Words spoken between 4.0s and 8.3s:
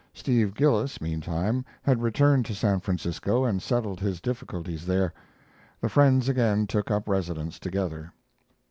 difficulties there. The friends again took up residence together.